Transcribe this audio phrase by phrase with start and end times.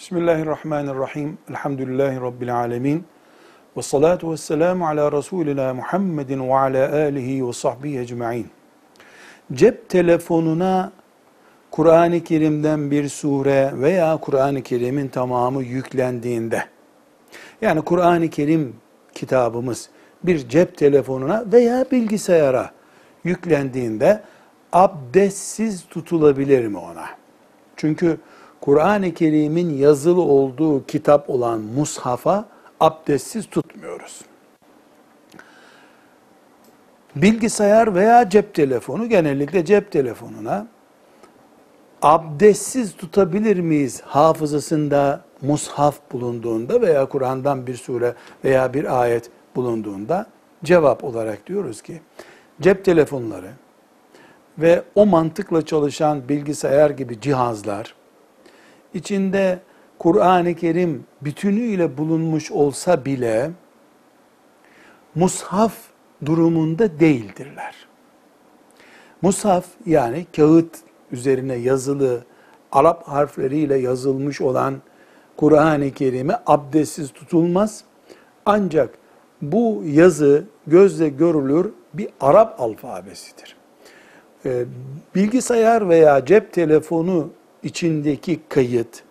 [0.00, 1.38] Bismillahirrahmanirrahim.
[1.50, 3.04] Elhamdülillahi Rabbil alemin.
[3.76, 8.46] Ve salatu ve selamu ala Resulina Muhammedin ve ala alihi ve sahbihi ecma'in.
[9.52, 10.92] Cep telefonuna
[11.70, 16.64] Kur'an-ı Kerim'den bir sure veya Kur'an-ı Kerim'in tamamı yüklendiğinde,
[17.62, 18.76] yani Kur'an-ı Kerim
[19.14, 19.90] kitabımız
[20.24, 22.70] bir cep telefonuna veya bilgisayara
[23.24, 24.22] yüklendiğinde
[24.72, 27.06] abdestsiz tutulabilir mi ona?
[27.76, 28.18] Çünkü
[28.60, 32.44] Kur'an-ı Kerim'in yazılı olduğu kitap olan mushafa
[32.80, 34.20] abdestsiz tutmuyoruz.
[37.16, 40.66] Bilgisayar veya cep telefonu genellikle cep telefonuna
[42.02, 50.26] abdestsiz tutabilir miyiz hafızasında mushaf bulunduğunda veya Kur'an'dan bir sure veya bir ayet bulunduğunda
[50.64, 52.00] cevap olarak diyoruz ki
[52.60, 53.50] cep telefonları
[54.58, 57.94] ve o mantıkla çalışan bilgisayar gibi cihazlar
[58.94, 59.58] içinde
[59.98, 63.50] Kur'an-ı Kerim bütünüyle bulunmuş olsa bile
[65.14, 65.72] mushaf
[66.26, 67.74] durumunda değildirler.
[69.22, 70.76] Mushaf yani kağıt
[71.12, 72.24] üzerine yazılı
[72.72, 74.74] Arap harfleriyle yazılmış olan
[75.36, 77.84] Kur'an-ı Kerim'e abdestsiz tutulmaz.
[78.46, 78.94] Ancak
[79.42, 83.56] bu yazı gözle görülür bir Arap alfabesidir.
[84.46, 84.64] Ee,
[85.14, 87.30] bilgisayar veya cep telefonu
[87.62, 89.02] içindeki kayıt,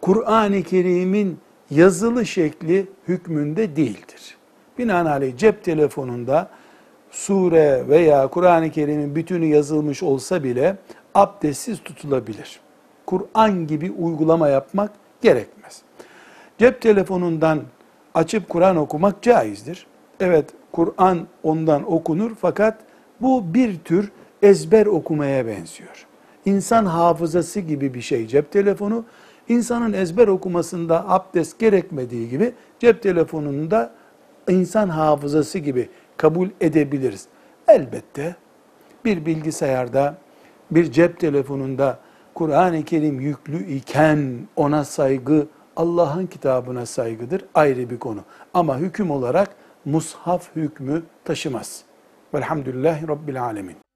[0.00, 1.38] Kur'an-ı Kerim'in
[1.70, 4.36] yazılı şekli hükmünde değildir.
[4.78, 6.50] Binaenaleyh cep telefonunda
[7.10, 10.76] sure veya Kur'an-ı Kerim'in bütünü yazılmış olsa bile
[11.14, 12.60] abdestsiz tutulabilir.
[13.06, 14.90] Kur'an gibi uygulama yapmak
[15.22, 15.82] gerekmez.
[16.58, 17.62] Cep telefonundan
[18.14, 19.86] açıp Kur'an okumak caizdir.
[20.20, 22.78] Evet Kur'an ondan okunur fakat
[23.20, 24.12] bu bir tür
[24.42, 26.06] ezber okumaya benziyor.
[26.48, 29.04] İnsan hafızası gibi bir şey cep telefonu.
[29.48, 33.92] İnsanın ezber okumasında abdest gerekmediği gibi cep telefonunda
[34.48, 37.26] insan hafızası gibi kabul edebiliriz.
[37.68, 38.36] Elbette
[39.04, 40.16] bir bilgisayarda,
[40.70, 41.98] bir cep telefonunda
[42.34, 48.20] Kur'an-ı Kerim yüklü iken ona saygı Allah'ın kitabına saygıdır ayrı bir konu.
[48.54, 49.50] Ama hüküm olarak
[49.84, 51.82] mushaf hükmü taşımaz.
[52.34, 53.87] Velhamdülillahi Rabbil Alemin.